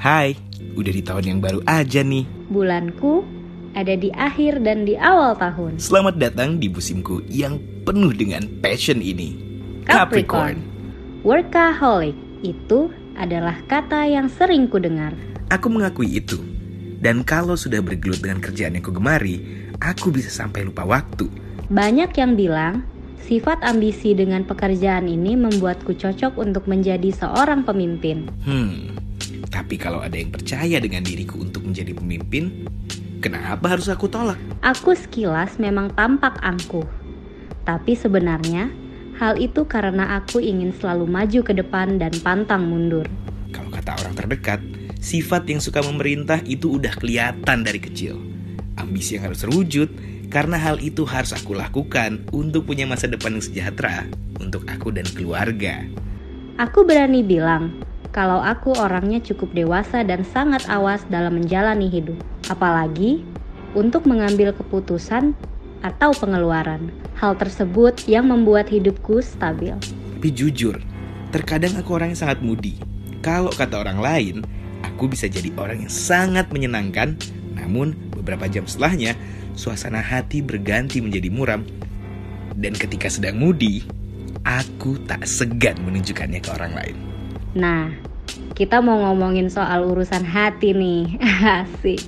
Hai, 0.00 0.32
udah 0.80 0.92
di 0.96 1.04
tahun 1.04 1.24
yang 1.28 1.38
baru 1.44 1.60
aja 1.68 2.00
nih. 2.00 2.24
Bulanku 2.48 3.20
ada 3.76 3.92
di 3.92 4.08
akhir 4.16 4.64
dan 4.64 4.88
di 4.88 4.96
awal 4.96 5.36
tahun. 5.36 5.76
Selamat 5.76 6.16
datang 6.16 6.56
di 6.56 6.72
musimku 6.72 7.20
yang 7.28 7.60
penuh 7.84 8.08
dengan 8.16 8.48
passion 8.64 9.04
ini. 9.04 9.36
Capricorn. 9.84 10.64
Workaholic 11.20 12.16
itu 12.40 12.88
adalah 13.12 13.60
kata 13.68 14.08
yang 14.08 14.32
sering 14.32 14.72
ku 14.72 14.80
dengar. 14.80 15.12
Aku 15.52 15.68
mengakui 15.68 16.16
itu. 16.16 16.40
Dan 16.96 17.20
kalau 17.20 17.60
sudah 17.60 17.84
bergelut 17.84 18.24
dengan 18.24 18.40
kerjaan 18.40 18.80
yang 18.80 18.84
kugemari, 18.88 19.68
aku 19.84 20.08
bisa 20.08 20.32
sampai 20.32 20.64
lupa 20.64 20.88
waktu. 20.88 21.28
Banyak 21.68 22.16
yang 22.16 22.40
bilang, 22.40 22.88
sifat 23.28 23.60
ambisi 23.60 24.16
dengan 24.16 24.48
pekerjaan 24.48 25.12
ini 25.12 25.36
membuatku 25.36 25.92
cocok 25.92 26.40
untuk 26.40 26.64
menjadi 26.72 27.12
seorang 27.12 27.68
pemimpin. 27.68 28.32
Hmm, 28.48 28.99
tapi 29.50 29.74
kalau 29.74 29.98
ada 29.98 30.14
yang 30.14 30.30
percaya 30.30 30.78
dengan 30.78 31.02
diriku 31.02 31.42
untuk 31.42 31.66
menjadi 31.66 31.90
pemimpin, 31.92 32.70
kenapa 33.18 33.74
harus 33.74 33.90
aku 33.90 34.06
tolak? 34.06 34.38
Aku 34.62 34.94
sekilas 34.94 35.58
memang 35.58 35.90
tampak 35.98 36.38
angkuh. 36.38 36.86
Tapi 37.66 37.98
sebenarnya, 37.98 38.70
hal 39.18 39.36
itu 39.42 39.66
karena 39.66 40.22
aku 40.22 40.38
ingin 40.38 40.70
selalu 40.78 41.10
maju 41.10 41.40
ke 41.42 41.52
depan 41.52 41.98
dan 41.98 42.14
pantang 42.22 42.70
mundur. 42.70 43.04
Kalau 43.50 43.68
kata 43.74 43.98
orang 44.06 44.14
terdekat, 44.14 44.62
sifat 45.02 45.50
yang 45.50 45.58
suka 45.58 45.82
memerintah 45.82 46.38
itu 46.46 46.78
udah 46.78 46.94
kelihatan 46.94 47.66
dari 47.66 47.82
kecil. 47.82 48.22
Ambisi 48.78 49.18
yang 49.18 49.28
harus 49.28 49.42
terwujud 49.42 49.90
karena 50.30 50.56
hal 50.56 50.78
itu 50.78 51.02
harus 51.02 51.34
aku 51.34 51.58
lakukan 51.58 52.22
untuk 52.30 52.70
punya 52.70 52.86
masa 52.86 53.10
depan 53.10 53.34
yang 53.36 53.44
sejahtera 53.44 54.06
untuk 54.38 54.62
aku 54.70 54.94
dan 54.94 55.04
keluarga. 55.10 55.82
Aku 56.56 56.86
berani 56.86 57.26
bilang 57.26 57.89
kalau 58.10 58.42
aku 58.42 58.74
orangnya 58.74 59.22
cukup 59.22 59.54
dewasa 59.54 60.02
dan 60.02 60.26
sangat 60.26 60.66
awas 60.66 61.06
dalam 61.06 61.38
menjalani 61.38 61.86
hidup, 61.86 62.18
apalagi 62.50 63.22
untuk 63.78 64.02
mengambil 64.10 64.50
keputusan 64.50 65.30
atau 65.86 66.10
pengeluaran. 66.18 66.90
Hal 67.14 67.38
tersebut 67.38 68.10
yang 68.10 68.26
membuat 68.26 68.66
hidupku 68.66 69.22
stabil. 69.22 69.78
Tapi 69.80 70.28
jujur, 70.34 70.82
terkadang 71.30 71.78
aku 71.78 71.94
orang 71.94 72.12
yang 72.12 72.20
sangat 72.26 72.42
mudi. 72.42 72.82
Kalau 73.22 73.52
kata 73.54 73.78
orang 73.78 74.02
lain, 74.02 74.36
aku 74.82 75.06
bisa 75.06 75.30
jadi 75.30 75.52
orang 75.54 75.86
yang 75.86 75.92
sangat 75.92 76.50
menyenangkan, 76.50 77.14
namun 77.54 77.94
beberapa 78.16 78.50
jam 78.50 78.66
setelahnya, 78.66 79.14
suasana 79.54 80.02
hati 80.02 80.42
berganti 80.42 80.98
menjadi 80.98 81.28
muram. 81.30 81.62
Dan 82.58 82.74
ketika 82.74 83.06
sedang 83.06 83.38
mudi, 83.38 83.86
aku 84.42 84.98
tak 85.06 85.24
segan 85.28 85.78
menunjukkannya 85.84 86.40
ke 86.42 86.50
orang 86.52 86.74
lain. 86.74 87.09
Nah, 87.56 87.90
kita 88.54 88.78
mau 88.78 89.00
ngomongin 89.10 89.50
soal 89.50 89.82
urusan 89.82 90.22
hati 90.22 90.70
nih. 90.70 91.18
Asik. 91.64 92.02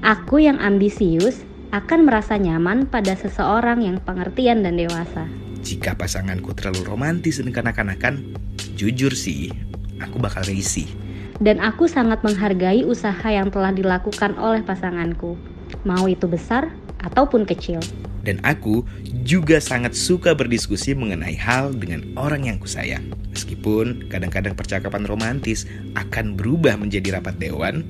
Aku 0.00 0.40
yang 0.40 0.56
ambisius 0.62 1.44
akan 1.74 2.08
merasa 2.08 2.40
nyaman 2.40 2.88
pada 2.88 3.12
seseorang 3.12 3.84
yang 3.84 4.00
pengertian 4.00 4.64
dan 4.64 4.80
dewasa. 4.80 5.28
Jika 5.60 5.92
pasanganku 5.98 6.56
terlalu 6.56 6.88
romantis 6.88 7.42
dan 7.42 7.52
kanak-kanakan, 7.52 8.32
jujur 8.78 9.12
sih, 9.12 9.52
aku 10.00 10.16
bakal 10.16 10.46
risih. 10.48 10.88
Dan 11.36 11.60
aku 11.60 11.84
sangat 11.84 12.24
menghargai 12.24 12.88
usaha 12.88 13.28
yang 13.28 13.52
telah 13.52 13.74
dilakukan 13.74 14.40
oleh 14.40 14.64
pasanganku, 14.64 15.36
mau 15.84 16.08
itu 16.08 16.24
besar 16.24 16.72
ataupun 17.04 17.44
kecil. 17.44 17.78
Dan 18.22 18.42
aku 18.42 18.84
juga 19.22 19.62
sangat 19.62 19.94
suka 19.94 20.34
berdiskusi 20.34 20.92
mengenai 20.92 21.38
hal 21.38 21.72
dengan 21.72 22.04
orang 22.18 22.46
yang 22.50 22.58
kusayang. 22.58 23.04
Meskipun 23.32 24.10
kadang-kadang 24.10 24.58
percakapan 24.58 25.06
romantis 25.06 25.64
akan 25.94 26.34
berubah 26.34 26.76
menjadi 26.76 27.20
rapat 27.20 27.38
dewan, 27.38 27.86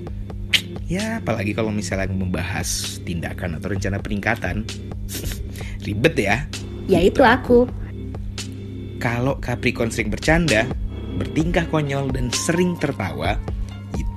Ya, 0.89 1.21
apalagi 1.21 1.53
kalau 1.53 1.69
misalnya 1.69 2.09
membahas 2.09 2.97
tindakan 3.05 3.61
atau 3.61 3.69
rencana 3.69 4.01
peningkatan. 4.01 4.65
Ribet 5.85 6.17
ya. 6.17 6.49
Ya 6.89 7.05
itu 7.05 7.21
aku. 7.21 7.69
Kalau 8.97 9.37
Capricorn 9.37 9.93
sering 9.93 10.09
bercanda, 10.09 10.65
bertingkah 11.21 11.69
konyol 11.69 12.09
dan 12.09 12.33
sering 12.33 12.73
tertawa, 12.81 13.37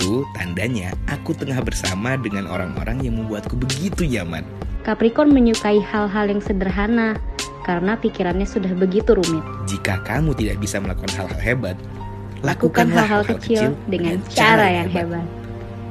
itu 0.01 0.25
tandanya 0.33 0.97
aku 1.05 1.37
tengah 1.37 1.61
bersama 1.61 2.17
dengan 2.17 2.49
orang-orang 2.49 3.05
yang 3.05 3.21
membuatku 3.21 3.53
begitu 3.53 4.01
nyaman. 4.09 4.41
Capricorn 4.81 5.29
menyukai 5.29 5.77
hal-hal 5.77 6.25
yang 6.25 6.41
sederhana 6.41 7.21
karena 7.61 7.93
pikirannya 7.93 8.49
sudah 8.49 8.73
begitu 8.73 9.13
rumit. 9.13 9.45
Jika 9.69 10.01
kamu 10.01 10.33
tidak 10.33 10.57
bisa 10.57 10.81
melakukan 10.81 11.13
hal-hal 11.13 11.37
hebat, 11.37 11.77
lakukan 12.41 12.89
hal-hal 12.89 13.21
kecil, 13.29 13.77
kecil 13.77 13.85
dengan 13.85 14.17
cara 14.33 14.73
yang 14.73 14.89
hebat. 14.89 15.21
hebat. 15.21 15.39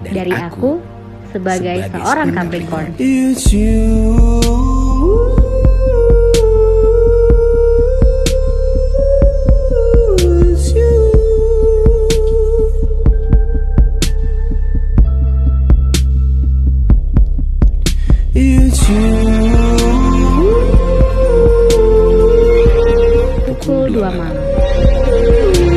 Dari, 0.03 0.15
Dari 0.19 0.33
aku, 0.35 0.83
sebagai, 1.31 1.77
sebagai 1.87 2.03
seorang 2.03 2.29
Capricorn. 2.35 2.91
Pukul 23.47 23.87
2 23.95 24.11
malam. 24.19 25.70